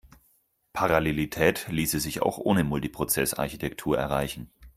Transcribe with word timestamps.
Parallelität 0.73 1.67
ließe 1.69 1.99
sich 1.99 2.23
auch 2.23 2.39
ohne 2.39 2.63
Multiprozess-Architektur 2.63 3.99
erreichen. 3.99 4.49